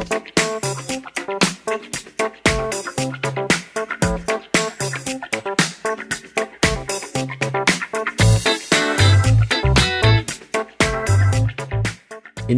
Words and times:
In 0.00 0.06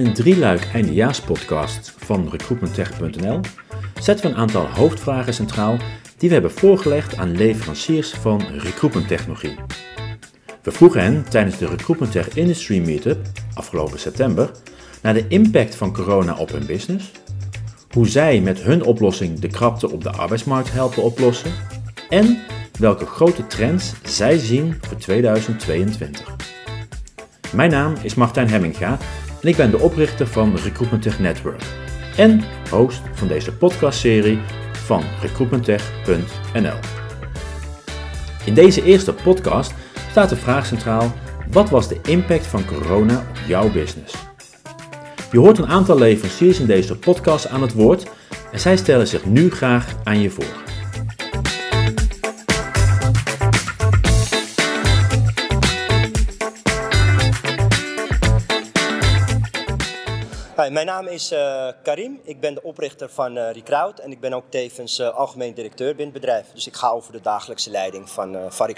een 0.00 0.14
drieluik 0.14 0.68
eindejaarspodcast 0.72 1.94
van 1.96 2.28
recruitmenttech.nl 2.28 3.40
zetten 4.00 4.26
we 4.26 4.32
een 4.32 4.40
aantal 4.40 4.66
hoofdvragen 4.66 5.34
centraal 5.34 5.76
die 6.16 6.28
we 6.28 6.34
hebben 6.34 6.50
voorgelegd 6.52 7.16
aan 7.16 7.36
leveranciers 7.36 8.10
van 8.10 8.42
recruitmenttechnologie. 8.58 9.54
We 10.62 10.70
vroegen 10.70 11.02
hen 11.02 11.24
tijdens 11.28 11.58
de 11.58 11.66
Recruitment 11.66 12.12
Tech 12.12 12.36
Industry 12.36 12.78
Meetup 12.78 13.26
afgelopen 13.54 13.98
september 13.98 14.50
naar 15.02 15.14
de 15.14 15.28
impact 15.28 15.74
van 15.74 15.92
corona 15.92 16.36
op 16.36 16.50
hun 16.50 16.66
business, 16.66 17.10
hoe 17.92 18.08
zij 18.08 18.40
met 18.40 18.62
hun 18.62 18.84
oplossing 18.84 19.38
de 19.38 19.48
krapte 19.48 19.90
op 19.90 20.02
de 20.02 20.10
arbeidsmarkt 20.10 20.72
helpen 20.72 21.02
oplossen 21.02 21.52
en 22.08 22.38
welke 22.78 23.06
grote 23.06 23.46
trends 23.46 23.92
zij 24.02 24.38
zien 24.38 24.78
voor 24.80 24.96
2022. 24.96 26.34
Mijn 27.54 27.70
naam 27.70 27.94
is 28.02 28.14
Martijn 28.14 28.48
Hemminga 28.48 28.98
en 29.42 29.48
ik 29.48 29.56
ben 29.56 29.70
de 29.70 29.78
oprichter 29.78 30.26
van 30.26 30.56
Recruitment 30.56 31.02
Tech 31.02 31.18
Network 31.18 31.62
en 32.16 32.42
host 32.70 33.00
van 33.12 33.28
deze 33.28 33.52
podcastserie 33.52 34.38
van 34.72 35.02
recruitmenttech.nl. 35.20 36.78
In 38.44 38.54
deze 38.54 38.84
eerste 38.84 39.12
podcast 39.12 39.74
staat 40.10 40.28
de 40.28 40.36
vraag 40.36 40.66
centraal: 40.66 41.12
wat 41.50 41.70
was 41.70 41.88
de 41.88 41.98
impact 42.02 42.46
van 42.46 42.64
corona 42.64 43.18
op 43.18 43.38
jouw 43.46 43.72
business? 43.72 44.31
Je 45.32 45.38
hoort 45.38 45.58
een 45.58 45.66
aantal 45.66 45.98
leveranciers 45.98 46.58
in 46.58 46.66
deze 46.66 46.98
podcast 46.98 47.48
aan 47.48 47.62
het 47.62 47.72
woord 47.72 48.06
en 48.52 48.60
zij 48.60 48.76
stellen 48.76 49.06
zich 49.06 49.24
nu 49.24 49.50
graag 49.50 49.94
aan 50.04 50.20
je 50.20 50.30
voor. 50.30 50.60
Mijn 60.70 60.86
naam 60.86 61.06
is 61.06 61.32
uh, 61.32 61.68
Karim. 61.82 62.20
Ik 62.24 62.40
ben 62.40 62.54
de 62.54 62.62
oprichter 62.62 63.10
van 63.10 63.36
uh, 63.36 63.52
Recruit 63.52 64.00
en 64.00 64.10
ik 64.10 64.20
ben 64.20 64.32
ook 64.32 64.44
tevens 64.48 65.00
uh, 65.00 65.08
algemeen 65.08 65.54
directeur 65.54 65.94
binnen 65.94 66.14
het 66.14 66.22
bedrijf. 66.22 66.46
Dus 66.54 66.66
ik 66.66 66.74
ga 66.74 66.88
over 66.88 67.12
de 67.12 67.20
dagelijkse 67.20 67.70
leiding 67.70 68.10
van, 68.10 68.36
van. 68.48 68.70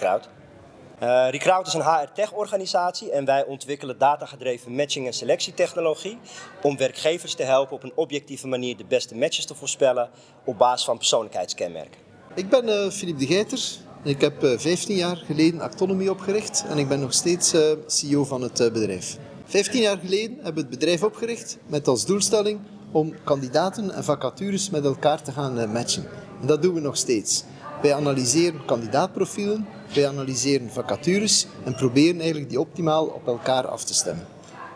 Uh, 1.04 1.30
Recruit 1.30 1.66
is 1.66 1.74
een 1.74 1.82
HR-tech-organisatie 1.82 3.10
en 3.10 3.24
wij 3.24 3.44
ontwikkelen 3.44 3.98
datagedreven 3.98 4.74
matching- 4.74 5.06
en 5.06 5.12
selectietechnologie 5.12 6.18
om 6.62 6.76
werkgevers 6.76 7.34
te 7.34 7.42
helpen 7.42 7.76
op 7.76 7.82
een 7.82 7.92
objectieve 7.94 8.46
manier 8.46 8.76
de 8.76 8.84
beste 8.84 9.16
matches 9.16 9.44
te 9.44 9.54
voorspellen 9.54 10.10
op 10.44 10.58
basis 10.58 10.84
van 10.84 10.96
persoonlijkheidskenmerken. 10.96 12.00
Ik 12.34 12.48
ben 12.48 12.68
uh, 12.68 12.90
Philippe 12.90 13.20
de 13.20 13.26
Geiter. 13.26 13.60
Ik 14.02 14.20
heb 14.20 14.44
uh, 14.44 14.58
15 14.58 14.96
jaar 14.96 15.16
geleden 15.16 15.60
Actonomy 15.60 16.08
opgericht 16.08 16.64
en 16.68 16.78
ik 16.78 16.88
ben 16.88 17.00
nog 17.00 17.12
steeds 17.12 17.54
CEO 17.86 18.24
van 18.24 18.42
het 18.42 18.56
bedrijf. 18.72 19.16
15 19.44 19.80
jaar 19.80 19.98
geleden 19.98 20.34
hebben 20.34 20.54
we 20.54 20.60
het 20.60 20.70
bedrijf 20.70 21.02
opgericht 21.02 21.58
met 21.66 21.88
als 21.88 22.06
doelstelling 22.06 22.60
om 22.92 23.14
kandidaten 23.24 23.90
en 23.90 24.04
vacatures 24.04 24.70
met 24.70 24.84
elkaar 24.84 25.22
te 25.22 25.32
gaan 25.32 25.72
matchen. 25.72 26.08
En 26.40 26.46
dat 26.46 26.62
doen 26.62 26.74
we 26.74 26.80
nog 26.80 26.96
steeds. 26.96 27.44
Wij 27.82 27.94
analyseren 27.94 28.64
kandidaatprofielen, 28.64 29.66
wij 29.94 30.08
analyseren 30.08 30.70
vacatures 30.70 31.46
en 31.64 31.74
proberen 31.74 32.20
eigenlijk 32.20 32.50
die 32.50 32.60
optimaal 32.60 33.06
op 33.06 33.26
elkaar 33.26 33.66
af 33.66 33.84
te 33.84 33.94
stemmen. 33.94 34.26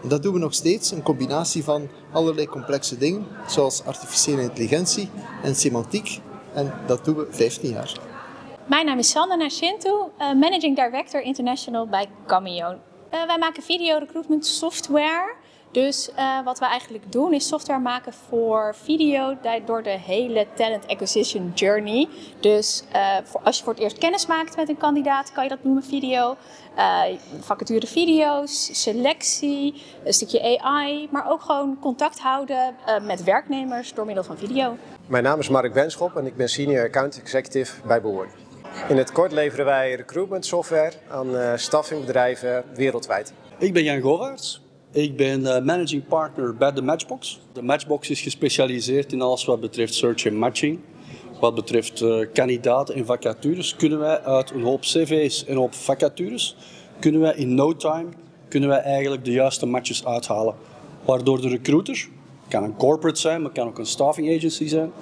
En 0.02 0.08
dat 0.08 0.22
doen 0.22 0.32
we 0.32 0.38
nog 0.38 0.54
steeds, 0.54 0.90
een 0.90 1.02
combinatie 1.02 1.64
van 1.64 1.88
allerlei 2.12 2.46
complexe 2.46 2.98
dingen, 2.98 3.26
zoals 3.46 3.84
artificiële 3.84 4.42
intelligentie 4.42 5.08
en 5.42 5.54
semantiek. 5.54 6.20
En 6.54 6.72
dat 6.86 7.04
doen 7.04 7.16
we 7.16 7.26
15 7.30 7.70
jaar. 7.70 7.92
Mijn 8.66 8.86
naam 8.86 8.98
is 8.98 9.10
Sandra 9.10 9.36
Nascintu, 9.36 9.88
uh, 9.88 10.18
Managing 10.18 10.76
Director 10.76 11.22
International 11.22 11.86
bij 11.86 12.08
Cameo. 12.26 12.70
Uh, 13.14 13.26
wij 13.26 13.38
maken 13.38 13.62
video 13.62 13.98
recruitment 13.98 14.46
software 14.46 15.34
dus 15.70 16.10
uh, 16.18 16.44
wat 16.44 16.58
we 16.58 16.66
eigenlijk 16.66 17.12
doen 17.12 17.32
is 17.32 17.48
software 17.48 17.80
maken 17.80 18.12
voor 18.12 18.74
video 18.82 19.36
door 19.64 19.82
de 19.82 19.98
hele 19.98 20.46
talent 20.54 20.86
acquisition 20.86 21.52
journey. 21.54 22.08
Dus 22.40 22.84
uh, 22.94 23.16
voor, 23.24 23.40
als 23.44 23.58
je 23.58 23.64
voor 23.64 23.72
het 23.72 23.82
eerst 23.82 23.98
kennis 23.98 24.26
maakt 24.26 24.56
met 24.56 24.68
een 24.68 24.76
kandidaat, 24.76 25.32
kan 25.32 25.42
je 25.42 25.48
dat 25.48 25.64
noemen 25.64 25.82
video. 25.84 26.36
Uh, 26.76 27.02
vacature 27.40 27.86
video's, 27.86 28.82
selectie, 28.82 29.82
een 30.04 30.12
stukje 30.12 30.60
AI, 30.60 31.08
maar 31.10 31.30
ook 31.30 31.42
gewoon 31.42 31.78
contact 31.80 32.18
houden 32.18 32.76
met 33.02 33.24
werknemers 33.24 33.94
door 33.94 34.06
middel 34.06 34.24
van 34.24 34.38
video. 34.38 34.76
Mijn 35.06 35.24
naam 35.24 35.38
is 35.38 35.48
Mark 35.48 35.72
Benschop 35.72 36.16
en 36.16 36.26
ik 36.26 36.36
ben 36.36 36.48
Senior 36.48 36.84
Account 36.84 37.20
Executive 37.20 37.86
bij 37.86 38.00
Behoorn. 38.00 38.28
In 38.88 38.96
het 38.96 39.12
kort 39.12 39.32
leveren 39.32 39.64
wij 39.64 39.94
recruitment 39.94 40.46
software 40.46 40.92
aan 41.10 41.58
staffingbedrijven 41.58 42.64
wereldwijd. 42.74 43.32
Ik 43.58 43.72
ben 43.72 43.82
Jan 43.82 44.00
Govaerts. 44.00 44.67
Ik 44.92 45.16
ben 45.16 45.40
uh, 45.40 45.60
managing 45.60 46.06
partner 46.06 46.56
bij 46.56 46.72
de 46.72 46.82
Matchbox. 46.82 47.40
De 47.52 47.62
Matchbox 47.62 48.10
is 48.10 48.20
gespecialiseerd 48.20 49.12
in 49.12 49.22
alles 49.22 49.44
wat 49.44 49.60
betreft 49.60 49.94
search 49.94 50.24
en 50.24 50.36
matching. 50.36 50.78
Wat 51.40 51.54
betreft 51.54 52.00
uh, 52.00 52.26
kandidaten 52.32 52.94
en 52.94 53.06
vacatures 53.06 53.76
kunnen 53.76 53.98
wij 53.98 54.20
uit 54.20 54.50
een 54.50 54.62
hoop 54.62 54.80
cv's 54.80 55.44
en 55.44 55.52
een 55.52 55.58
hoop 55.58 55.74
vacatures 55.74 56.56
kunnen 56.98 57.20
wij 57.20 57.34
in 57.34 57.54
no 57.54 57.76
time 57.76 58.08
kunnen 58.48 58.68
wij 58.68 58.80
eigenlijk 58.80 59.24
de 59.24 59.32
juiste 59.32 59.66
matches 59.66 60.04
uithalen. 60.04 60.54
Waardoor 61.04 61.40
de 61.40 61.48
recruiter, 61.48 62.08
kan 62.48 62.62
een 62.62 62.76
corporate 62.76 63.20
zijn, 63.20 63.42
maar 63.42 63.50
kan 63.50 63.66
ook 63.66 63.78
een 63.78 63.86
staffing 63.86 64.36
agency 64.36 64.66
zijn, 64.66 64.92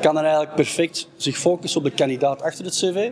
kan 0.00 0.16
er 0.16 0.22
eigenlijk 0.22 0.54
perfect 0.54 1.08
zich 1.16 1.36
focussen 1.36 1.80
op 1.80 1.86
de 1.86 1.92
kandidaat 1.92 2.42
achter 2.42 2.64
het 2.64 2.74
cv 2.74 3.10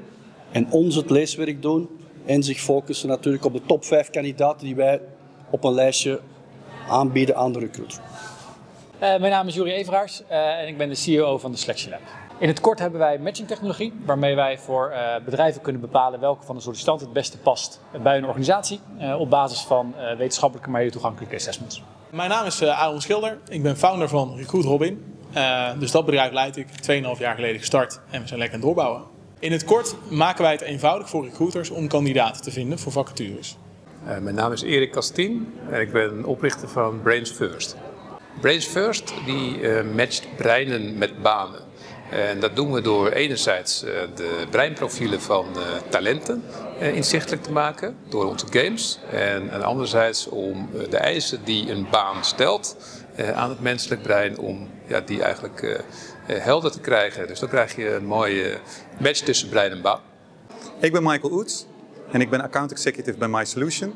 en 0.53 0.71
ons 0.71 0.95
het 0.95 1.11
leeswerk 1.11 1.62
doen 1.62 1.89
en 2.25 2.43
zich 2.43 2.61
focussen 2.61 3.09
natuurlijk 3.09 3.45
op 3.45 3.53
de 3.53 3.62
top 3.67 3.85
5 3.85 4.11
kandidaten 4.11 4.67
die 4.67 4.75
wij 4.75 5.01
op 5.50 5.65
een 5.65 5.72
lijstje 5.72 6.21
aanbieden 6.88 7.37
aan 7.37 7.53
de 7.53 7.59
recruiter. 7.59 7.99
Uh, 7.99 9.00
mijn 9.00 9.31
naam 9.31 9.47
is 9.47 9.55
Juri 9.55 9.72
Everaars 9.72 10.22
uh, 10.31 10.61
en 10.61 10.69
ik 10.69 10.78
ben 10.78 10.88
de 10.88 10.94
CEO 10.94 11.38
van 11.38 11.50
de 11.50 11.56
Selection 11.56 11.91
Lab. 11.91 12.00
In 12.38 12.49
het 12.49 12.61
kort 12.61 12.78
hebben 12.78 13.00
wij 13.00 13.19
matching 13.19 13.49
technologie, 13.49 13.93
waarmee 14.05 14.34
wij 14.34 14.59
voor 14.59 14.91
uh, 14.91 15.25
bedrijven 15.25 15.61
kunnen 15.61 15.81
bepalen 15.81 16.21
welke 16.21 16.44
van 16.44 16.55
de 16.55 16.61
sollicitanten 16.61 17.05
het 17.05 17.15
beste 17.15 17.38
past 17.38 17.81
bij 18.03 18.16
een 18.16 18.25
organisatie 18.25 18.81
op 19.19 19.31
basis 19.31 19.61
van 19.61 19.94
wetenschappelijke 20.19 20.71
maar 20.71 20.91
toegankelijke 20.91 21.34
assessments. 21.34 21.82
Mijn 22.11 22.31
naam 22.31 22.47
is 22.47 22.65
Aaron 22.65 23.00
Schilder, 23.00 23.38
ik 23.49 23.62
ben 23.62 23.77
founder 23.77 24.09
van 24.09 24.37
Recruit 24.37 24.65
Robin. 24.65 25.15
dus 25.78 25.91
dat 25.91 26.05
bedrijf 26.05 26.32
leid 26.32 26.56
ik 26.56 26.67
2,5 26.67 27.19
jaar 27.19 27.34
geleden 27.34 27.59
gestart 27.59 28.00
en 28.11 28.21
we 28.21 28.27
zijn 28.27 28.38
lekker 28.38 28.59
aan 28.59 28.65
het 28.65 28.75
doorbouwen. 28.75 29.03
In 29.38 29.53
het 29.53 29.65
kort 29.65 29.94
maken 30.11 30.43
wij 30.43 30.53
het 30.53 30.61
eenvoudig 30.61 31.09
voor 31.09 31.25
recruiters 31.25 31.71
om 31.71 31.88
kandidaten 31.88 32.43
te 32.43 32.50
vinden 32.50 32.78
voor 32.78 32.93
vacatures. 32.93 33.56
Uh, 34.09 34.19
mijn 34.19 34.34
naam 34.34 34.53
is 34.53 34.62
Erik 34.62 34.91
Kastien 34.91 35.55
en 35.71 35.81
ik 35.81 35.93
ben 35.93 36.25
oprichter 36.25 36.69
van 36.69 37.03
Brains 37.03 37.31
First. 37.31 37.77
Brains 38.41 38.66
First 38.66 39.12
die 39.25 39.61
uh, 39.61 39.94
matcht 39.94 40.37
breinen 40.37 40.99
met 40.99 41.22
banen. 41.22 41.61
En 42.11 42.41
dat 42.41 42.56
doen 42.56 42.72
we 42.72 42.81
door 42.81 43.09
enerzijds 43.09 43.84
uh, 43.84 43.91
de 44.15 44.47
breinprofielen 44.50 45.21
van 45.21 45.47
talenten 45.88 46.43
inzichtelijk 46.78 47.43
te 47.43 47.53
maken 47.53 47.97
door 48.09 48.25
onze 48.25 48.47
games. 48.50 48.99
En, 49.11 49.50
en 49.50 49.62
anderzijds 49.62 50.27
om 50.28 50.69
de 50.91 50.97
eisen 50.97 51.44
die 51.44 51.71
een 51.71 51.87
baan 51.91 52.25
stelt 52.25 52.77
aan 53.34 53.49
het 53.49 53.61
menselijk 53.61 54.03
brein, 54.03 54.38
om 54.38 54.69
ja, 54.87 55.00
die 55.00 55.22
eigenlijk 55.22 55.82
helder 56.27 56.71
te 56.71 56.81
krijgen. 56.81 57.27
Dus 57.27 57.38
dan 57.38 57.49
krijg 57.49 57.77
je 57.77 57.94
een 57.94 58.06
mooie 58.06 58.59
match 58.99 59.21
tussen 59.21 59.49
brein 59.49 59.71
en 59.71 59.82
baan. 59.82 60.00
Ik 60.78 60.93
ben 60.93 61.03
Michael 61.03 61.32
Oets. 61.32 61.67
En 62.12 62.21
ik 62.21 62.31
ben 62.31 62.41
account 62.41 62.71
executive 62.71 63.19
bij 63.19 63.28
MySolution. 63.28 63.93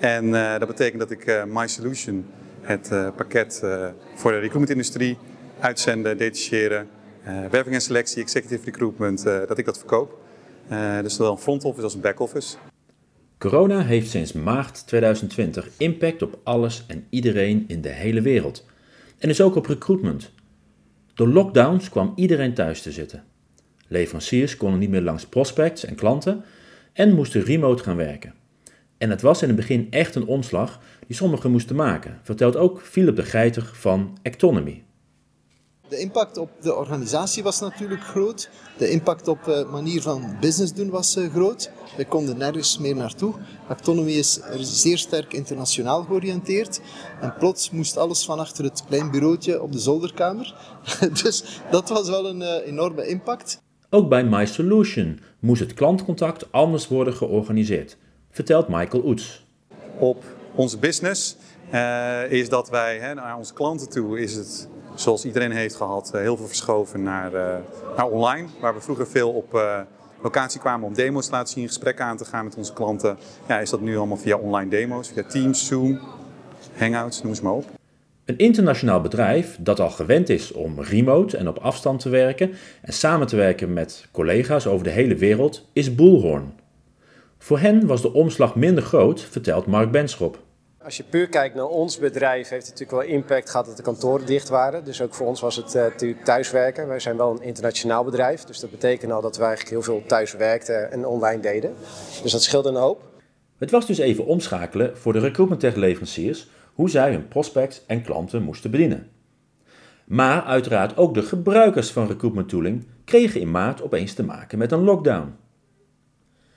En 0.00 0.24
uh, 0.24 0.58
dat 0.58 0.68
betekent 0.68 0.98
dat 0.98 1.10
ik 1.10 1.26
uh, 1.26 1.42
MySolution, 1.44 2.26
het 2.60 2.90
uh, 2.92 3.08
pakket 3.16 3.58
voor 4.14 4.30
de 4.30 4.38
recruitmentindustrie, 4.38 5.18
uitzenden, 5.60 6.18
detacheren, 6.18 6.88
werving 7.50 7.74
en 7.74 7.80
selectie, 7.80 8.22
executive 8.22 8.64
recruitment, 8.64 9.22
dat 9.22 9.58
ik 9.58 9.64
dat 9.64 9.78
verkoop. 9.78 10.18
dus 11.02 11.14
zowel 11.14 11.32
een 11.32 11.38
front 11.38 11.64
office 11.64 11.84
als 11.84 11.94
een 11.94 12.00
back 12.00 12.20
office. 12.20 12.56
Corona 13.38 13.82
heeft 13.82 14.10
sinds 14.10 14.32
maart 14.32 14.86
2020 14.86 15.68
impact 15.76 16.22
op 16.22 16.38
alles 16.42 16.84
en 16.86 17.06
iedereen 17.10 17.64
in 17.68 17.80
de 17.80 17.88
hele 17.88 18.20
wereld. 18.20 18.66
En 19.18 19.28
dus 19.28 19.40
ook 19.40 19.56
op 19.56 19.66
recruitment. 19.66 20.30
Door 21.14 21.28
lockdowns 21.28 21.88
kwam 21.88 22.12
iedereen 22.14 22.54
thuis 22.54 22.82
te 22.82 22.92
zitten. 22.92 23.24
Leveranciers 23.88 24.56
konden 24.56 24.78
niet 24.78 24.90
meer 24.90 25.00
langs 25.00 25.26
prospects 25.26 25.84
en 25.84 25.94
klanten 25.94 26.44
en 26.98 27.14
moesten 27.14 27.42
remote 27.42 27.82
gaan 27.82 27.96
werken. 27.96 28.34
En 28.96 29.10
het 29.10 29.22
was 29.22 29.42
in 29.42 29.48
het 29.48 29.56
begin 29.56 29.86
echt 29.90 30.14
een 30.14 30.26
omslag 30.26 30.80
die 31.06 31.16
sommigen 31.16 31.50
moesten 31.50 31.76
maken, 31.76 32.20
vertelt 32.22 32.56
ook 32.56 32.80
Philip 32.80 33.16
de 33.16 33.22
Geiter 33.22 33.70
van 33.72 34.18
Actonomy. 34.22 34.84
De 35.88 35.98
impact 35.98 36.36
op 36.36 36.50
de 36.60 36.74
organisatie 36.74 37.42
was 37.42 37.60
natuurlijk 37.60 38.02
groot. 38.02 38.50
De 38.78 38.90
impact 38.90 39.28
op 39.28 39.44
de 39.44 39.66
manier 39.70 40.02
van 40.02 40.36
business 40.40 40.72
doen 40.72 40.90
was 40.90 41.16
groot. 41.32 41.70
We 41.96 42.04
konden 42.04 42.38
nergens 42.38 42.78
meer 42.78 42.96
naartoe. 42.96 43.34
Actonomy 43.68 44.10
is 44.10 44.40
zeer 44.60 44.98
sterk 44.98 45.32
internationaal 45.32 46.02
georiënteerd. 46.02 46.80
En 47.20 47.34
plots 47.38 47.70
moest 47.70 47.96
alles 47.96 48.24
van 48.24 48.38
achter 48.38 48.64
het 48.64 48.84
klein 48.88 49.10
bureautje 49.10 49.62
op 49.62 49.72
de 49.72 49.78
zolderkamer. 49.78 50.54
dus 51.22 51.60
dat 51.70 51.88
was 51.88 52.08
wel 52.08 52.28
een 52.28 52.42
enorme 52.42 53.06
impact. 53.06 53.66
Ook 53.90 54.08
bij 54.08 54.24
MySolution 54.24 55.20
moest 55.38 55.60
het 55.60 55.74
klantcontact 55.74 56.52
anders 56.52 56.88
worden 56.88 57.14
georganiseerd, 57.14 57.96
vertelt 58.30 58.68
Michael 58.68 59.04
Oets. 59.04 59.46
Op 59.98 60.24
onze 60.54 60.78
business 60.78 61.36
uh, 61.72 62.32
is 62.32 62.48
dat 62.48 62.70
wij 62.70 62.98
hè, 62.98 63.14
naar 63.14 63.36
onze 63.36 63.52
klanten 63.52 63.88
toe 63.88 64.20
is 64.20 64.34
het, 64.34 64.68
zoals 64.94 65.24
iedereen 65.24 65.50
heeft 65.50 65.74
gehad, 65.74 66.10
uh, 66.14 66.20
heel 66.20 66.36
veel 66.36 66.46
verschoven 66.46 67.02
naar, 67.02 67.34
uh, 67.34 67.56
naar 67.96 68.06
online. 68.06 68.48
Waar 68.60 68.74
we 68.74 68.80
vroeger 68.80 69.06
veel 69.06 69.30
op 69.30 69.60
locatie 70.22 70.60
kwamen 70.60 70.86
om 70.86 70.94
demo's 70.94 71.26
te 71.26 71.32
laten 71.32 71.52
zien, 71.52 71.66
gesprekken 71.66 72.04
aan 72.04 72.16
te 72.16 72.24
gaan 72.24 72.44
met 72.44 72.56
onze 72.56 72.72
klanten. 72.72 73.18
Ja, 73.46 73.58
is 73.58 73.70
dat 73.70 73.80
nu 73.80 73.96
allemaal 73.96 74.16
via 74.16 74.36
online 74.36 74.70
demo's, 74.70 75.08
via 75.08 75.22
Teams, 75.22 75.66
Zoom, 75.66 76.00
Hangouts, 76.78 77.22
noem 77.22 77.34
ze 77.34 77.42
maar 77.42 77.52
op. 77.52 77.64
Een 78.28 78.38
internationaal 78.38 79.00
bedrijf 79.00 79.56
dat 79.60 79.80
al 79.80 79.90
gewend 79.90 80.28
is 80.28 80.52
om 80.52 80.80
remote 80.80 81.36
en 81.36 81.48
op 81.48 81.58
afstand 81.58 82.00
te 82.00 82.08
werken 82.08 82.52
en 82.82 82.92
samen 82.92 83.26
te 83.26 83.36
werken 83.36 83.72
met 83.72 84.08
collega's 84.10 84.66
over 84.66 84.84
de 84.84 84.90
hele 84.90 85.14
wereld 85.14 85.68
is 85.72 85.94
Bullhorn. 85.94 86.52
Voor 87.38 87.58
hen 87.58 87.86
was 87.86 88.02
de 88.02 88.12
omslag 88.12 88.54
minder 88.54 88.82
groot, 88.82 89.20
vertelt 89.20 89.66
Mark 89.66 89.90
Benschop. 89.90 90.38
Als 90.82 90.96
je 90.96 91.04
puur 91.10 91.28
kijkt 91.28 91.54
naar 91.54 91.66
ons 91.66 91.98
bedrijf, 91.98 92.48
heeft 92.48 92.66
het 92.66 92.78
natuurlijk 92.78 93.06
wel 93.08 93.16
impact 93.16 93.50
gehad 93.50 93.66
dat 93.66 93.76
de 93.76 93.82
kantoren 93.82 94.26
dicht 94.26 94.48
waren. 94.48 94.84
Dus 94.84 95.02
ook 95.02 95.14
voor 95.14 95.26
ons 95.26 95.40
was 95.40 95.56
het 95.56 95.74
uh, 95.74 95.82
natuurlijk 95.82 96.24
thuiswerken. 96.24 96.88
Wij 96.88 97.00
zijn 97.00 97.16
wel 97.16 97.30
een 97.30 97.42
internationaal 97.42 98.04
bedrijf, 98.04 98.44
dus 98.44 98.60
dat 98.60 98.70
betekent 98.70 99.12
al 99.12 99.20
dat 99.20 99.36
we 99.36 99.42
eigenlijk 99.42 99.70
heel 99.70 99.82
veel 99.82 100.02
thuis 100.06 100.32
werkten 100.32 100.92
en 100.92 101.06
online 101.06 101.40
deden. 101.40 101.74
Dus 102.22 102.32
dat 102.32 102.42
scheelde 102.42 102.68
een 102.68 102.74
hoop. 102.74 103.02
Het 103.58 103.70
was 103.70 103.86
dus 103.86 103.98
even 103.98 104.26
omschakelen 104.26 104.96
voor 104.96 105.12
de 105.12 105.18
recruitment 105.18 105.76
leveranciers 105.76 106.48
hoe 106.78 106.90
zij 106.90 107.12
hun 107.12 107.28
prospects 107.28 107.86
en 107.86 108.02
klanten 108.02 108.42
moesten 108.42 108.70
bedienen. 108.70 109.08
Maar 110.06 110.42
uiteraard 110.42 110.96
ook 110.96 111.14
de 111.14 111.22
gebruikers 111.22 111.90
van 111.90 112.06
recruitment 112.06 112.48
tooling 112.48 112.86
kregen 113.04 113.40
in 113.40 113.50
maart 113.50 113.82
opeens 113.82 114.14
te 114.14 114.24
maken 114.24 114.58
met 114.58 114.72
een 114.72 114.82
lockdown. 114.82 115.34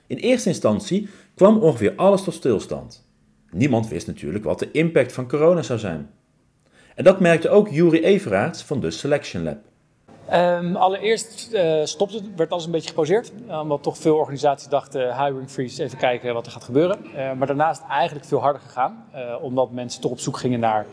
In 0.06 0.16
eerste 0.16 0.48
instantie 0.48 1.08
kwam 1.34 1.58
ongeveer 1.58 1.92
alles 1.96 2.22
tot 2.22 2.34
stilstand. 2.34 3.08
Niemand 3.50 3.88
wist 3.88 4.06
natuurlijk 4.06 4.44
wat 4.44 4.58
de 4.58 4.70
impact 4.70 5.12
van 5.12 5.28
corona 5.28 5.62
zou 5.62 5.78
zijn. 5.78 6.10
En 6.94 7.04
dat 7.04 7.20
merkte 7.20 7.48
ook 7.48 7.68
Juri 7.68 8.00
Everaerts 8.00 8.62
van 8.62 8.80
de 8.80 8.90
Selection 8.90 9.42
Lab. 9.42 9.71
Um, 10.30 10.76
allereerst 10.76 11.48
uh, 11.52 11.84
stopte 11.84 12.16
het, 12.16 12.24
werd 12.36 12.50
alles 12.50 12.64
een 12.64 12.70
beetje 12.70 12.88
gepauzeerd. 12.88 13.32
Uh, 13.48 13.60
omdat 13.60 13.82
toch 13.82 13.98
veel 13.98 14.16
organisaties 14.16 14.68
dachten, 14.68 15.16
hiring 15.24 15.50
freeze, 15.50 15.82
even 15.82 15.98
kijken 15.98 16.34
wat 16.34 16.46
er 16.46 16.52
gaat 16.52 16.64
gebeuren. 16.64 16.98
Uh, 17.06 17.32
maar 17.32 17.46
daarna 17.46 17.70
is 17.70 17.76
het 17.76 17.86
eigenlijk 17.86 18.26
veel 18.26 18.40
harder 18.40 18.62
gegaan. 18.62 19.04
omdat 19.40 19.70
mensen 19.70 20.00
toch 20.00 20.10
op 20.10 20.20
zoek 20.20 20.36
gingen 20.36 20.60
naar 20.60 20.86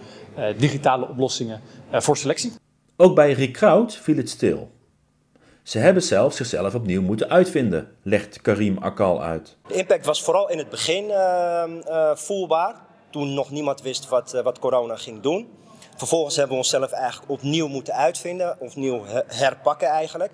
digitale 0.58 1.08
oplossingen 1.08 1.62
voor 1.92 2.18
selectie. 2.18 2.52
Ook 2.98 3.16
bij 3.16 3.32
Recruit 3.32 3.96
viel 3.96 4.18
het 4.18 4.30
stil. 4.30 4.72
Ze 5.64 5.78
hebben 5.78 6.04
zelf 6.04 6.34
zichzelf 6.34 6.76
opnieuw 6.76 7.02
moeten 7.02 7.30
uitvinden, 7.30 7.96
legt 8.04 8.42
Karim 8.42 8.78
Akal 8.78 9.22
uit. 9.22 9.58
De 9.68 9.74
impact 9.74 10.06
was 10.06 10.24
vooral 10.24 10.50
in 10.50 10.58
het 10.58 10.70
begin 10.70 11.10
ehm, 11.10 11.72
voelbaar. 12.16 12.76
Toen 13.10 13.34
nog 13.34 13.52
niemand 13.52 13.82
wist 13.82 14.10
wat, 14.10 14.42
wat 14.44 14.60
corona 14.60 14.96
ging 14.96 15.22
doen. 15.22 15.48
Vervolgens 15.96 16.36
hebben 16.36 16.54
we 16.54 16.62
onszelf 16.62 16.92
eigenlijk 16.92 17.32
opnieuw 17.32 17.68
moeten 17.68 17.94
uitvinden, 17.94 18.56
opnieuw 18.60 19.06
herpakken 19.28 19.88
eigenlijk. 19.88 20.32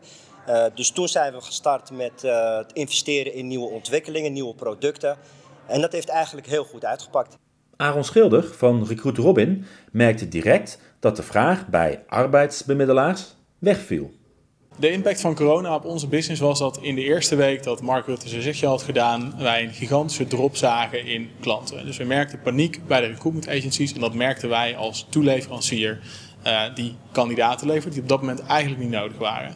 Uh, 0.49 0.65
dus 0.73 0.91
toen 0.91 1.07
zijn 1.07 1.33
we 1.33 1.41
gestart 1.41 1.91
met 1.91 2.23
uh, 2.23 2.57
het 2.57 2.73
investeren 2.73 3.33
in 3.33 3.47
nieuwe 3.47 3.67
ontwikkelingen, 3.67 4.33
nieuwe 4.33 4.55
producten. 4.55 5.17
En 5.67 5.81
dat 5.81 5.91
heeft 5.91 6.09
eigenlijk 6.09 6.47
heel 6.47 6.63
goed 6.63 6.85
uitgepakt. 6.85 7.37
Aaron 7.75 8.03
Schilder 8.03 8.43
van 8.43 8.85
Recruit 8.87 9.17
Robin 9.17 9.65
merkte 9.91 10.27
direct 10.27 10.79
dat 10.99 11.15
de 11.15 11.23
vraag 11.23 11.67
bij 11.67 12.03
arbeidsbemiddelaars 12.07 13.35
wegviel. 13.59 14.11
De 14.79 14.91
impact 14.91 15.21
van 15.21 15.35
corona 15.35 15.75
op 15.75 15.85
onze 15.85 16.07
business 16.07 16.41
was 16.41 16.59
dat 16.59 16.77
in 16.81 16.95
de 16.95 17.03
eerste 17.03 17.35
week 17.35 17.63
dat 17.63 17.81
Mark 17.81 18.05
Rutte 18.05 18.29
zijn 18.29 18.41
zegje 18.41 18.67
had 18.67 18.83
gedaan, 18.83 19.33
wij 19.37 19.63
een 19.63 19.73
gigantische 19.73 20.27
drop 20.27 20.55
zagen 20.55 21.05
in 21.05 21.29
klanten. 21.39 21.85
Dus 21.85 21.97
we 21.97 22.03
merkten 22.03 22.41
paniek 22.41 22.87
bij 22.87 23.01
de 23.01 23.07
recruitment 23.07 23.49
agencies 23.49 23.93
en 23.93 23.99
dat 23.99 24.13
merkten 24.13 24.49
wij 24.49 24.75
als 24.75 25.05
toeleverancier 25.09 25.99
uh, 26.47 26.61
die 26.75 26.95
kandidaten 27.11 27.67
levert 27.67 27.93
die 27.93 28.01
op 28.01 28.09
dat 28.09 28.19
moment 28.19 28.39
eigenlijk 28.45 28.81
niet 28.81 28.91
nodig 28.91 29.17
waren. 29.17 29.55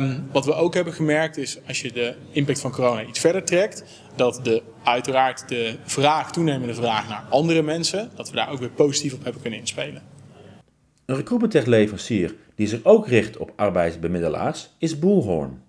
Um, 0.00 0.28
wat 0.32 0.44
we 0.44 0.54
ook 0.54 0.74
hebben 0.74 0.92
gemerkt 0.92 1.36
is, 1.36 1.58
als 1.66 1.80
je 1.80 1.92
de 1.92 2.14
impact 2.30 2.60
van 2.60 2.70
corona 2.70 3.04
iets 3.04 3.18
verder 3.18 3.44
trekt, 3.44 3.84
dat 4.16 4.40
de, 4.42 4.62
uiteraard 4.84 5.48
de 5.48 5.76
vraag, 5.84 6.32
toenemende 6.32 6.74
vraag 6.74 7.08
naar 7.08 7.24
andere 7.30 7.62
mensen, 7.62 8.10
dat 8.14 8.30
we 8.30 8.36
daar 8.36 8.50
ook 8.50 8.58
weer 8.58 8.70
positief 8.70 9.12
op 9.12 9.22
hebben 9.22 9.42
kunnen 9.42 9.60
inspelen. 9.60 10.02
Een 11.06 11.16
recruitment 11.16 11.66
leverancier 11.66 12.34
die 12.54 12.66
zich 12.66 12.84
ook 12.84 13.06
richt 13.06 13.36
op 13.36 13.52
arbeidsbemiddelaars 13.56 14.74
is 14.78 14.98
Bullhorn. 14.98 15.62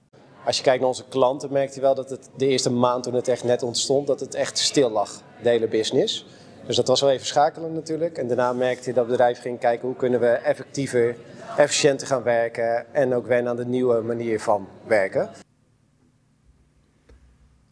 Als 0.45 0.57
je 0.57 0.63
kijkt 0.63 0.79
naar 0.79 0.89
onze 0.89 1.03
klanten, 1.09 1.51
merkt 1.51 1.75
je 1.75 1.81
wel 1.81 1.95
dat 1.95 2.09
het 2.09 2.29
de 2.37 2.47
eerste 2.47 2.69
maand 2.69 3.03
toen 3.03 3.13
het 3.13 3.27
echt 3.27 3.43
net 3.43 3.63
ontstond, 3.63 4.07
dat 4.07 4.19
het 4.19 4.35
echt 4.35 4.57
stil 4.57 4.89
lag, 4.89 5.21
de 5.43 5.49
hele 5.49 5.67
business. 5.67 6.25
Dus 6.65 6.75
dat 6.75 6.87
was 6.87 7.01
wel 7.01 7.09
even 7.09 7.25
schakelen 7.25 7.73
natuurlijk. 7.73 8.17
En 8.17 8.27
daarna 8.27 8.53
merkte 8.53 8.89
je 8.89 8.93
dat 8.93 9.03
het 9.03 9.11
bedrijf 9.11 9.39
ging 9.39 9.59
kijken 9.59 9.87
hoe 9.87 9.97
kunnen 9.97 10.19
we 10.19 10.27
effectiever, 10.27 11.15
efficiënter 11.57 12.07
gaan 12.07 12.23
werken 12.23 12.93
en 12.93 13.13
ook 13.13 13.27
wennen 13.27 13.51
aan 13.51 13.57
de 13.57 13.65
nieuwe 13.65 14.01
manier 14.01 14.39
van 14.39 14.67
werken. 14.87 15.29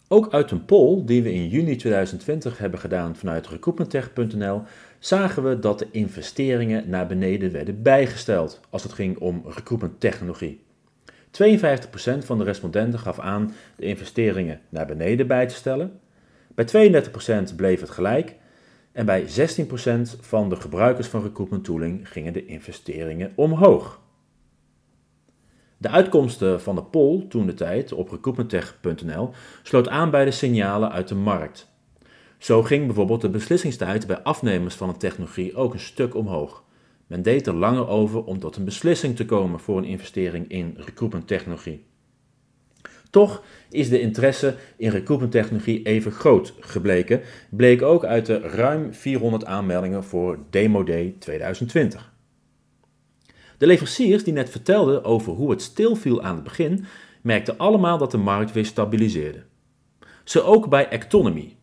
Ook 0.08 0.34
uit 0.34 0.52
een 0.52 0.66
poll 0.66 1.06
die 1.06 1.24
we 1.24 1.34
in 1.34 1.48
juni 1.48 1.76
2020 1.76 2.58
hebben 2.58 2.80
gedaan 2.80 3.16
vanuit 3.16 3.48
recruitmenttech.nl 3.48 4.62
zagen 5.00 5.44
we 5.44 5.59
dat 5.59 5.80
de 5.80 5.88
investeringen 5.92 6.89
naar 6.89 7.07
beneden 7.07 7.51
werden 7.51 7.81
bijgesteld 7.81 8.59
als 8.69 8.83
het 8.83 8.94
ging 8.94 9.18
om 9.18 9.44
recruitment 9.45 10.00
technologie. 10.00 10.63
52% 11.44 12.25
van 12.25 12.38
de 12.38 12.44
respondenten 12.44 13.00
gaf 13.00 13.19
aan 13.19 13.53
de 13.75 13.86
investeringen 13.86 14.62
naar 14.69 14.86
beneden 14.86 15.27
bij 15.27 15.47
te 15.47 15.56
stellen. 15.56 16.00
Bij 16.56 16.92
32% 17.51 17.56
bleef 17.56 17.80
het 17.80 17.89
gelijk. 17.89 18.36
En 18.92 19.06
bij 19.06 19.24
16% 19.24 19.27
van 20.19 20.50
de 20.50 20.56
gebruikers 20.56 21.07
van 21.07 21.24
recruitment 21.24 21.63
tooling 21.63 22.09
gingen 22.12 22.33
de 22.33 22.45
investeringen 22.45 23.31
omhoog. 23.36 24.01
De 25.77 25.89
uitkomsten 25.89 26.62
van 26.62 26.75
de 26.75 26.83
poll 26.83 27.27
toen 27.27 27.45
de 27.45 27.53
tijd 27.53 27.94
op 27.94 28.09
recruitmenttech.nl 28.09 29.30
sloot 29.63 29.88
aan 29.88 30.12
bij 30.12 30.25
de 30.25 30.31
signalen 30.31 30.92
uit 30.92 31.07
de 31.07 31.15
markt. 31.15 31.74
Zo 32.38 32.64
ging 32.64 32.86
bijvoorbeeld 32.86 33.22
de 33.22 33.30
beslissingstijd 33.30 34.08
bij 34.08 34.20
afnemers 34.20 34.76
van 34.76 34.90
een 34.90 34.98
technologie 34.98 35.56
ook 35.56 35.74
een 35.74 35.80
stuk 35.80 36.16
omhoog. 36.16 36.64
Men 37.08 37.22
deed 37.22 37.48
er 37.48 37.54
langer 37.54 37.88
over 37.88 38.24
om 38.24 38.40
tot 38.40 38.56
een 38.56 38.66
beslissing 38.66 39.16
te 39.16 39.26
komen 39.26 39.60
voor 39.60 39.78
een 39.78 39.84
investering 39.84 40.48
in 40.48 40.74
recruitment 40.78 41.28
technologie. 41.28 41.86
Toch 43.09 43.44
is 43.69 43.90
de 43.90 44.00
interesse 44.00 44.56
in 44.78 44.90
recruitment 44.90 45.31
technologie 45.31 45.83
even 45.83 46.12
groot 46.12 46.54
gebleken, 46.59 47.21
bleek 47.50 47.81
ook 47.81 48.06
uit 48.06 48.26
de 48.26 48.40
ruim 48.40 48.94
400 48.94 49.45
aanmeldingen 49.45 50.04
voor 50.04 50.40
Demo 50.50 50.83
Day 50.83 51.16
2020. 51.19 52.14
De 53.57 53.68
leveranciers 53.68 54.24
die 54.24 54.33
net 54.33 54.50
vertelden 54.50 55.04
over 55.04 55.33
hoe 55.33 55.50
het 55.50 55.62
stilviel 55.62 56.21
aan 56.21 56.36
het 56.36 56.44
begin, 56.44 56.86
merkten 57.21 57.57
allemaal 57.57 57.98
dat 57.98 58.12
de 58.12 58.18
markt 58.18 58.52
weer 58.52 58.66
stabiliseerde. 58.66 59.44
Zo 60.24 60.42
ook 60.42 60.69
bij 60.69 60.90
Actonomy, 60.90 61.56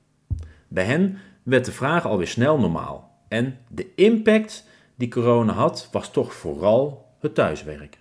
bij 0.73 0.85
hen 0.85 1.19
werd 1.43 1.65
de 1.65 1.73
vraag 1.73 2.07
alweer 2.07 2.27
snel 2.27 2.59
normaal. 2.59 3.11
En 3.29 3.59
de 3.69 3.95
impact 3.95 4.65
die 4.97 5.09
corona 5.09 5.53
had, 5.53 5.89
was 5.93 6.11
toch 6.11 6.35
vooral 6.35 7.07
het 7.21 7.35
thuiswerken. 7.35 8.01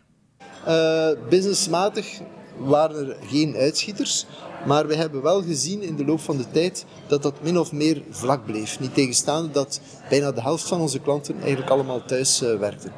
Uh, 0.67 1.09
businessmatig 1.29 2.19
waren 2.57 3.07
er 3.07 3.17
geen 3.27 3.55
uitschieters. 3.55 4.25
Maar 4.65 4.87
we 4.87 4.95
hebben 4.95 5.21
wel 5.21 5.41
gezien 5.43 5.81
in 5.81 5.95
de 5.95 6.05
loop 6.05 6.19
van 6.19 6.37
de 6.37 6.51
tijd 6.51 6.85
dat 7.07 7.23
dat 7.23 7.43
min 7.43 7.59
of 7.59 7.71
meer 7.71 8.01
vlak 8.09 8.45
bleef. 8.45 8.79
Niet 8.79 8.93
tegenstaande 8.93 9.51
dat 9.51 9.81
bijna 10.09 10.31
de 10.31 10.41
helft 10.41 10.67
van 10.67 10.81
onze 10.81 10.99
klanten 10.99 11.39
eigenlijk 11.39 11.69
allemaal 11.69 12.05
thuis 12.05 12.43
uh, 12.43 12.59
werkten. 12.59 12.91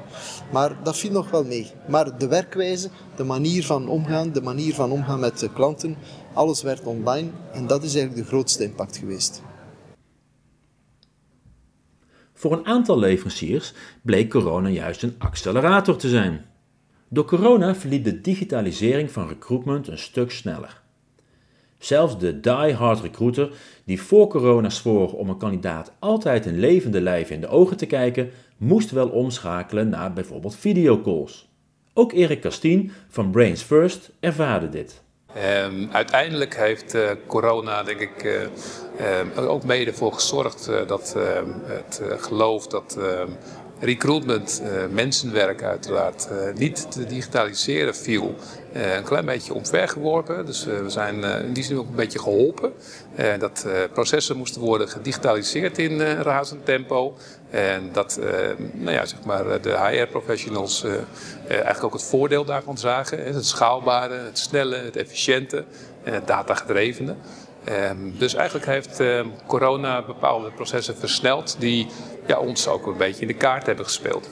Maar 0.51 0.77
dat 0.83 0.97
viel 0.97 1.11
nog 1.11 1.29
wel 1.29 1.43
mee. 1.43 1.71
Maar 1.87 2.17
de 2.17 2.27
werkwijze, 2.27 2.89
de 3.15 3.23
manier 3.23 3.65
van 3.65 3.87
omgaan, 3.87 4.31
de 4.31 4.41
manier 4.41 4.73
van 4.73 4.91
omgaan 4.91 5.19
met 5.19 5.39
de 5.39 5.53
klanten, 5.53 5.97
alles 6.33 6.61
werd 6.61 6.83
online. 6.83 7.29
En 7.53 7.67
dat 7.67 7.83
is 7.83 7.95
eigenlijk 7.95 8.25
de 8.25 8.35
grootste 8.35 8.63
impact 8.63 8.97
geweest. 8.97 9.41
Voor 12.43 12.51
een 12.51 12.65
aantal 12.65 12.99
leveranciers 12.99 13.73
bleek 14.01 14.29
corona 14.29 14.69
juist 14.69 15.03
een 15.03 15.15
accelerator 15.17 15.95
te 15.95 16.09
zijn. 16.09 16.45
Door 17.07 17.25
corona 17.25 17.75
verliep 17.75 18.03
de 18.03 18.21
digitalisering 18.21 19.11
van 19.11 19.27
recruitment 19.27 19.87
een 19.87 19.97
stuk 19.97 20.31
sneller. 20.31 20.81
Zelfs 21.77 22.19
de 22.19 22.39
die-hard 22.39 22.99
recruiter, 22.99 23.51
die 23.85 24.01
voor 24.01 24.27
corona 24.27 24.69
zwoer 24.69 25.13
om 25.13 25.29
een 25.29 25.37
kandidaat 25.37 25.91
altijd 25.99 26.45
een 26.45 26.59
levende 26.59 27.01
lijf 27.01 27.29
in 27.29 27.41
de 27.41 27.47
ogen 27.47 27.77
te 27.77 27.85
kijken, 27.85 28.29
moest 28.57 28.91
wel 28.91 29.09
omschakelen 29.09 29.89
naar 29.89 30.13
bijvoorbeeld 30.13 30.55
videocalls. 30.55 31.49
Ook 31.93 32.11
Erik 32.11 32.41
Castien 32.41 32.91
van 33.07 33.31
Brains 33.31 33.61
First 33.61 34.11
ervaarde 34.19 34.69
dit. 34.69 35.02
Um, 35.37 35.89
uiteindelijk 35.91 36.55
heeft 36.55 36.95
uh, 36.95 37.09
corona, 37.27 37.83
denk 37.83 37.99
ik, 37.99 38.23
uh, 38.23 38.41
uh, 39.35 39.49
ook 39.49 39.63
mede 39.63 39.93
voor 39.93 40.13
gezorgd 40.13 40.69
dat 40.87 41.15
ehm, 41.17 41.49
het 41.65 42.01
geloof 42.17 42.67
dat 42.67 42.97
ehm, 42.99 43.29
recruitment, 43.83 44.61
mensenwerk 44.91 45.63
uiteraard, 45.63 46.27
niet 46.55 46.91
te 46.91 47.05
digitaliseren 47.05 47.95
viel, 47.95 48.35
een 48.73 49.03
klein 49.03 49.25
beetje 49.25 49.53
omvergeworpen. 49.53 50.45
Dus 50.45 50.65
we 50.65 50.89
zijn 50.89 51.23
in 51.23 51.53
die 51.53 51.63
zin 51.63 51.77
ook 51.77 51.87
een 51.87 51.95
beetje 51.95 52.19
geholpen. 52.19 52.73
dat 53.39 53.65
processen 53.93 54.37
moesten 54.37 54.61
worden 54.61 54.89
gedigitaliseerd 54.89 55.77
in 55.77 56.01
razend 56.01 56.65
tempo. 56.65 57.15
En 57.49 57.89
dat 57.91 58.19
nou 58.73 58.91
ja, 58.91 59.05
zeg 59.05 59.23
maar, 59.25 59.61
de 59.61 59.77
HR-professionals 59.77 60.85
eigenlijk 61.47 61.83
ook 61.83 61.93
het 61.93 62.03
voordeel 62.03 62.45
daarvan 62.45 62.77
zagen. 62.77 63.23
Het 63.23 63.45
schaalbare, 63.45 64.13
het 64.13 64.39
snelle, 64.39 64.75
het 64.75 64.95
efficiënte 64.95 65.63
en 66.03 66.13
het 66.13 66.27
datagedrevene. 66.27 67.15
Ehm, 67.63 67.97
dus 68.17 68.33
eigenlijk 68.33 68.65
heeft 68.65 68.99
ehm, 68.99 69.27
corona 69.47 70.05
bepaalde 70.05 70.51
processen 70.51 70.95
versneld 70.95 71.55
die 71.59 71.87
ja, 72.27 72.39
ons 72.39 72.67
ook 72.67 72.87
een 72.87 72.97
beetje 72.97 73.21
in 73.21 73.27
de 73.27 73.33
kaart 73.33 73.65
hebben 73.65 73.85
gespeeld. 73.85 74.29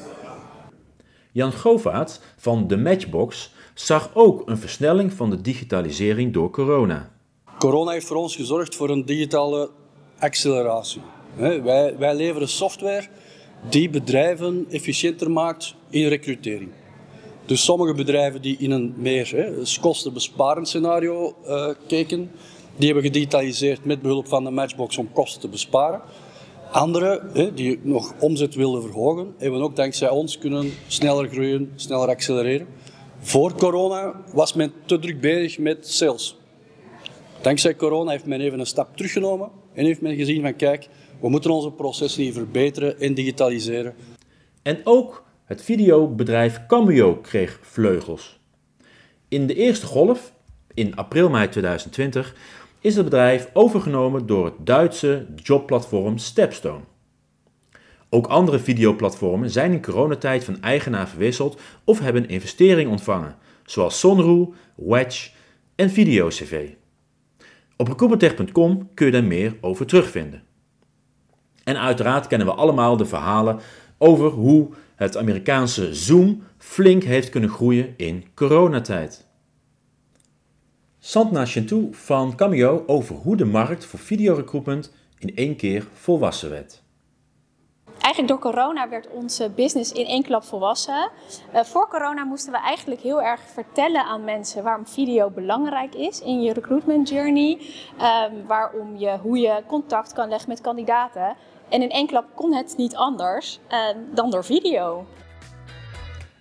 Jan 1.31 1.53
Govaert 1.53 2.19
van 2.37 2.67
de 2.67 2.77
Matchbox 2.77 3.53
zag 3.73 4.09
ook 4.13 4.49
een 4.49 4.57
versnelling 4.57 5.13
van 5.13 5.29
de 5.29 5.41
digitalisering 5.41 6.33
door 6.33 6.49
corona. 6.49 7.11
Corona 7.57 7.91
heeft 7.91 8.07
voor 8.07 8.17
ons 8.17 8.35
gezorgd 8.35 8.75
voor 8.75 8.89
een 8.89 9.05
digitale 9.05 9.69
acceleratie. 10.19 11.01
Wij, 11.35 11.97
wij 11.97 12.15
leveren 12.15 12.47
software 12.47 13.07
die 13.69 13.89
bedrijven 13.89 14.65
efficiënter 14.69 15.31
maakt 15.31 15.75
in 15.89 16.07
recrutering. 16.07 16.69
Dus 17.45 17.63
sommige 17.63 17.93
bedrijven 17.93 18.41
die 18.41 18.57
in 18.59 18.71
een 18.71 18.93
meer 18.97 19.31
hè, 19.35 19.79
kostenbesparend 19.81 20.67
scenario 20.67 21.35
uh, 21.45 21.69
keken, 21.87 22.31
die 22.75 22.85
hebben 22.85 23.03
gedigitaliseerd 23.03 23.85
met 23.85 24.01
behulp 24.01 24.27
van 24.27 24.43
de 24.43 24.49
Matchbox 24.49 24.97
om 24.97 25.11
kosten 25.11 25.41
te 25.41 25.47
besparen. 25.47 26.01
Anderen 26.71 27.29
hè, 27.33 27.53
die 27.53 27.79
nog 27.83 28.13
omzet 28.19 28.55
wilden 28.55 28.81
verhogen, 28.81 29.33
hebben 29.37 29.61
ook 29.61 29.75
dankzij 29.75 30.09
ons 30.09 30.37
kunnen 30.37 30.71
sneller 30.87 31.29
groeien, 31.29 31.71
sneller 31.75 32.07
accelereren. 32.07 32.67
Voor 33.19 33.53
corona 33.53 34.21
was 34.33 34.53
men 34.53 34.73
te 34.85 34.99
druk 34.99 35.21
bezig 35.21 35.59
met 35.59 35.87
sales. 35.87 36.37
Dankzij 37.41 37.75
corona 37.75 38.11
heeft 38.11 38.25
men 38.25 38.41
even 38.41 38.59
een 38.59 38.65
stap 38.65 38.97
teruggenomen 38.97 39.49
en 39.73 39.85
heeft 39.85 40.01
men 40.01 40.15
gezien 40.15 40.41
van 40.41 40.55
kijk, 40.55 40.87
we 41.21 41.29
moeten 41.29 41.51
onze 41.51 41.71
processen 41.71 42.23
hier 42.23 42.33
verbeteren 42.33 42.99
en 42.99 43.13
digitaliseren. 43.13 43.95
En 44.61 44.81
ook 44.83 45.23
het 45.45 45.61
videobedrijf 45.61 46.65
Cameo 46.67 47.15
kreeg 47.15 47.59
vleugels. 47.61 48.39
In 49.27 49.47
de 49.47 49.55
eerste 49.55 49.85
golf, 49.85 50.33
in 50.73 50.95
april-mei 50.95 51.49
2020, 51.49 52.35
is 52.79 52.95
het 52.95 53.03
bedrijf 53.03 53.49
overgenomen 53.53 54.25
door 54.25 54.45
het 54.45 54.53
Duitse 54.65 55.25
jobplatform 55.35 56.17
Stepstone. 56.17 56.83
Ook 58.09 58.27
andere 58.27 58.59
videoplatformen 58.59 59.49
zijn 59.49 59.71
in 59.71 59.81
coronatijd 59.81 60.43
van 60.43 60.61
eigenaar 60.61 61.09
verwisseld 61.09 61.61
of 61.83 61.99
hebben 61.99 62.27
investering 62.27 62.89
ontvangen, 62.89 63.35
zoals 63.65 63.99
Sonru, 63.99 64.47
Wedge 64.75 65.29
en 65.75 65.89
VideoCV. 65.89 66.69
Op 67.77 67.87
recruitmentech.com 67.87 68.89
kun 68.93 69.05
je 69.05 69.11
daar 69.11 69.23
meer 69.23 69.55
over 69.61 69.85
terugvinden. 69.85 70.43
En 71.63 71.79
uiteraard 71.79 72.27
kennen 72.27 72.47
we 72.47 72.53
allemaal 72.53 72.97
de 72.97 73.05
verhalen 73.05 73.59
over 73.97 74.29
hoe 74.29 74.69
het 74.95 75.17
Amerikaanse 75.17 75.95
Zoom 75.95 76.43
flink 76.57 77.03
heeft 77.03 77.29
kunnen 77.29 77.49
groeien 77.49 77.93
in 77.97 78.25
coronatijd. 78.35 79.30
Santna 81.03 81.45
Chintu 81.45 81.87
van 81.91 82.35
Cameo 82.35 82.83
over 82.87 83.15
hoe 83.15 83.35
de 83.35 83.45
markt 83.45 83.85
voor 83.85 83.99
videorecruitment 83.99 84.91
in 85.19 85.35
één 85.35 85.55
keer 85.55 85.87
volwassen 85.93 86.49
werd. 86.49 86.81
Eigenlijk 88.01 88.27
door 88.27 88.51
corona 88.51 88.89
werd 88.89 89.07
onze 89.09 89.51
business 89.55 89.91
in 89.91 90.05
één 90.05 90.23
klap 90.23 90.43
volwassen. 90.43 91.09
Uh, 91.53 91.63
voor 91.63 91.87
corona 91.87 92.23
moesten 92.23 92.51
we 92.51 92.59
eigenlijk 92.59 93.01
heel 93.01 93.21
erg 93.21 93.41
vertellen 93.53 94.05
aan 94.05 94.23
mensen 94.23 94.63
waarom 94.63 94.87
video 94.87 95.29
belangrijk 95.29 95.95
is 95.95 96.21
in 96.21 96.41
je 96.41 96.53
recruitment 96.53 97.09
journey. 97.09 97.59
Um, 98.31 98.47
waarom 98.47 98.97
je, 98.97 99.17
hoe 99.21 99.37
je 99.37 99.63
contact 99.67 100.13
kan 100.13 100.29
leggen 100.29 100.49
met 100.49 100.61
kandidaten. 100.61 101.35
En 101.69 101.81
in 101.81 101.89
één 101.89 102.07
klap 102.07 102.25
kon 102.35 102.53
het 102.53 102.73
niet 102.77 102.95
anders 102.95 103.59
uh, 103.71 103.77
dan 104.13 104.29
door 104.29 104.45
video. 104.45 105.05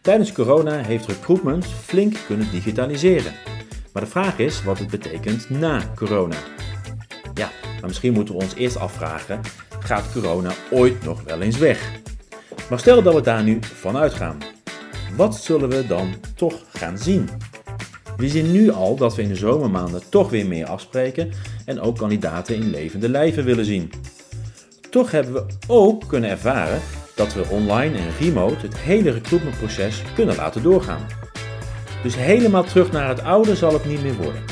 Tijdens 0.01 0.33
corona 0.33 0.77
heeft 0.77 1.07
recruitment 1.07 1.67
flink 1.67 2.17
kunnen 2.27 2.51
digitaliseren. 2.51 3.35
Maar 3.93 4.03
de 4.03 4.09
vraag 4.09 4.39
is 4.39 4.63
wat 4.63 4.79
het 4.79 4.91
betekent 4.91 5.51
na 5.51 5.83
corona. 5.95 6.37
Ja, 7.35 7.51
maar 7.63 7.89
misschien 7.89 8.13
moeten 8.13 8.35
we 8.35 8.43
ons 8.43 8.55
eerst 8.55 8.77
afvragen: 8.77 9.41
gaat 9.81 10.13
corona 10.13 10.53
ooit 10.71 11.05
nog 11.05 11.23
wel 11.23 11.41
eens 11.41 11.59
weg? 11.59 11.91
Maar 12.69 12.79
stel 12.79 13.03
dat 13.03 13.15
we 13.15 13.21
daar 13.21 13.43
nu 13.43 13.59
van 13.61 13.97
uitgaan. 13.97 14.39
Wat 15.17 15.37
zullen 15.37 15.69
we 15.69 15.87
dan 15.87 16.15
toch 16.35 16.55
gaan 16.69 16.99
zien? 16.99 17.29
We 18.17 18.29
zien 18.29 18.53
nu 18.53 18.71
al 18.71 18.97
dat 18.97 19.15
we 19.15 19.23
in 19.23 19.29
de 19.29 19.37
zomermaanden 19.37 20.03
toch 20.09 20.31
weer 20.31 20.47
meer 20.47 20.67
afspreken 20.67 21.33
en 21.65 21.81
ook 21.81 21.99
kandidaten 21.99 22.55
in 22.55 22.71
levende 22.71 23.09
lijven 23.09 23.45
willen 23.45 23.65
zien. 23.65 23.93
Toch 24.91 25.11
hebben 25.11 25.33
we 25.33 25.47
ook 25.67 26.09
kunnen 26.09 26.31
ervaren 26.31 26.81
dat 27.15 27.35
we 27.35 27.49
online 27.49 27.99
en 27.99 28.17
remote 28.21 28.67
het 28.67 28.77
hele 28.77 29.11
recruitmentproces 29.11 30.03
kunnen 30.15 30.37
laten 30.37 30.63
doorgaan. 30.63 31.07
Dus 32.03 32.17
helemaal 32.17 32.65
terug 32.65 32.93
naar 32.93 33.09
het 33.09 33.23
oude 33.23 33.57
zal 33.57 33.73
het 33.73 33.85
niet 33.85 34.03
meer 34.03 34.15
worden. 34.15 34.43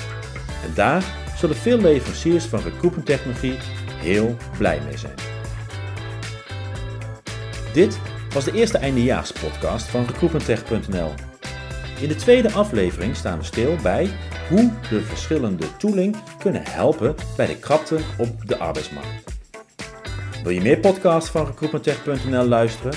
En 0.64 0.74
daar 0.74 1.04
zullen 1.36 1.56
veel 1.56 1.78
leveranciers 1.78 2.44
van 2.44 2.60
recruitmenttechnologie 2.60 3.58
heel 3.94 4.36
blij 4.58 4.80
mee 4.84 4.98
zijn. 4.98 5.14
Dit 7.72 7.98
was 8.34 8.44
de 8.44 8.52
eerste 8.52 8.78
eindejaarspodcast 8.78 9.86
van 9.86 10.04
recruitmenttech.nl. 10.06 11.12
In 12.00 12.08
de 12.08 12.16
tweede 12.16 12.52
aflevering 12.52 13.16
staan 13.16 13.38
we 13.38 13.44
stil 13.44 13.76
bij 13.82 14.10
hoe 14.48 14.72
de 14.90 15.00
verschillende 15.00 15.76
tooling 15.76 16.16
kunnen 16.38 16.62
helpen 16.64 17.14
bij 17.36 17.46
de 17.46 17.56
krapte 17.56 17.98
op 18.18 18.46
de 18.46 18.58
arbeidsmarkt. 18.58 19.36
Wil 20.42 20.52
je 20.52 20.60
meer 20.60 20.78
podcasts 20.78 21.30
van 21.30 21.46
recruitmenttech.nl 21.46 22.44
luisteren? 22.44 22.92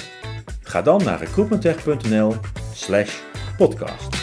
Ga 0.62 0.82
dan 0.82 1.04
naar 1.04 1.20
recruitmenttech.nl 1.20 2.36
slash 2.74 3.16
podcast. 3.58 4.21